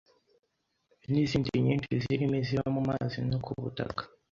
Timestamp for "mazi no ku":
2.89-3.51